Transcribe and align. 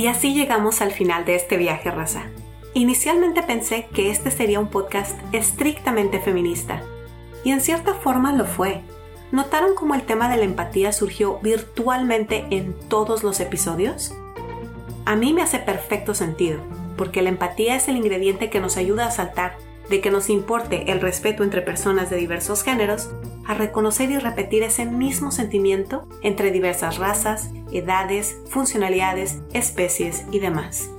Y 0.00 0.06
así 0.06 0.32
llegamos 0.32 0.80
al 0.80 0.92
final 0.92 1.26
de 1.26 1.34
este 1.34 1.58
viaje, 1.58 1.90
raza. 1.90 2.22
Inicialmente 2.72 3.42
pensé 3.42 3.86
que 3.92 4.10
este 4.10 4.30
sería 4.30 4.58
un 4.58 4.70
podcast 4.70 5.14
estrictamente 5.32 6.20
feminista. 6.20 6.82
Y 7.44 7.50
en 7.50 7.60
cierta 7.60 7.92
forma 7.92 8.32
lo 8.32 8.46
fue. 8.46 8.80
¿Notaron 9.30 9.74
cómo 9.74 9.94
el 9.94 10.04
tema 10.04 10.30
de 10.30 10.38
la 10.38 10.44
empatía 10.44 10.92
surgió 10.92 11.38
virtualmente 11.42 12.46
en 12.48 12.72
todos 12.88 13.22
los 13.22 13.40
episodios? 13.40 14.14
A 15.04 15.16
mí 15.16 15.34
me 15.34 15.42
hace 15.42 15.58
perfecto 15.58 16.14
sentido, 16.14 16.60
porque 16.96 17.20
la 17.20 17.28
empatía 17.28 17.76
es 17.76 17.86
el 17.88 17.98
ingrediente 17.98 18.48
que 18.48 18.60
nos 18.60 18.78
ayuda 18.78 19.04
a 19.04 19.10
saltar 19.10 19.58
de 19.90 20.00
que 20.00 20.10
nos 20.10 20.30
importe 20.30 20.90
el 20.92 21.00
respeto 21.00 21.42
entre 21.42 21.62
personas 21.62 22.08
de 22.08 22.16
diversos 22.16 22.62
géneros, 22.62 23.10
a 23.44 23.54
reconocer 23.54 24.10
y 24.10 24.18
repetir 24.18 24.62
ese 24.62 24.86
mismo 24.86 25.32
sentimiento 25.32 26.06
entre 26.22 26.52
diversas 26.52 26.98
razas, 26.98 27.50
edades, 27.72 28.36
funcionalidades, 28.48 29.40
especies 29.52 30.24
y 30.30 30.38
demás. 30.38 30.90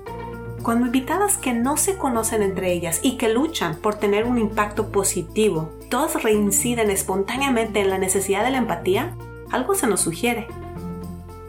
Cuando 0.61 0.85
invitadas 0.85 1.37
que 1.37 1.53
no 1.53 1.77
se 1.77 1.97
conocen 1.97 2.43
entre 2.43 2.73
ellas 2.73 2.99
y 3.01 3.17
que 3.17 3.29
luchan 3.29 3.77
por 3.77 3.95
tener 3.95 4.25
un 4.25 4.37
impacto 4.37 4.91
positivo, 4.91 5.71
todas 5.89 6.21
reinciden 6.21 6.91
espontáneamente 6.91 7.79
en 7.79 7.89
la 7.89 7.97
necesidad 7.97 8.43
de 8.43 8.51
la 8.51 8.57
empatía, 8.57 9.15
algo 9.49 9.73
se 9.73 9.87
nos 9.87 10.01
sugiere. 10.01 10.47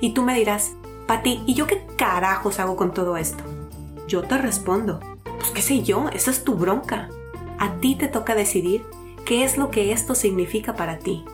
Y 0.00 0.14
tú 0.14 0.22
me 0.22 0.34
dirás, 0.34 0.72
Pati, 1.06 1.42
¿y 1.44 1.54
yo 1.54 1.66
qué 1.66 1.84
carajos 1.96 2.60
hago 2.60 2.76
con 2.76 2.94
todo 2.94 3.16
esto? 3.16 3.42
Yo 4.06 4.22
te 4.22 4.38
respondo, 4.38 5.00
pues 5.24 5.50
qué 5.50 5.60
sé 5.60 5.82
yo, 5.82 6.08
esa 6.12 6.30
es 6.30 6.44
tu 6.44 6.54
bronca. 6.54 7.08
A 7.62 7.74
ti 7.74 7.94
te 7.94 8.08
toca 8.08 8.34
decidir 8.34 8.84
qué 9.24 9.44
es 9.44 9.56
lo 9.56 9.70
que 9.70 9.92
esto 9.92 10.16
significa 10.16 10.74
para 10.74 10.98
ti. 10.98 11.24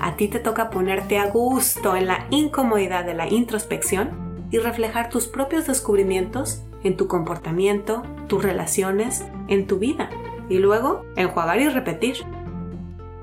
A 0.00 0.16
ti 0.16 0.26
te 0.26 0.40
toca 0.40 0.70
ponerte 0.70 1.20
a 1.20 1.30
gusto 1.30 1.94
en 1.94 2.08
la 2.08 2.26
incomodidad 2.30 3.04
de 3.04 3.14
la 3.14 3.28
introspección 3.28 4.10
y 4.50 4.58
reflejar 4.58 5.08
tus 5.08 5.28
propios 5.28 5.68
descubrimientos 5.68 6.64
en 6.82 6.96
tu 6.96 7.06
comportamiento, 7.06 8.02
tus 8.26 8.42
relaciones, 8.42 9.24
en 9.46 9.68
tu 9.68 9.78
vida. 9.78 10.10
Y 10.48 10.58
luego 10.58 11.04
enjuagar 11.14 11.60
y 11.60 11.68
repetir. 11.68 12.16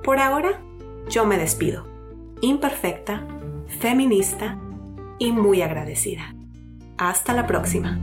Por 0.01 0.19
ahora, 0.19 0.61
yo 1.09 1.25
me 1.25 1.37
despido. 1.37 1.85
Imperfecta, 2.39 3.27
feminista 3.81 4.57
y 5.19 5.33
muy 5.33 5.61
agradecida. 5.61 6.33
Hasta 6.97 7.33
la 7.33 7.47
próxima. 7.47 7.99